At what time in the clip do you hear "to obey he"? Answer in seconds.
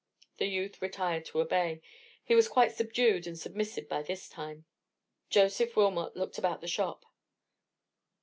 1.25-2.33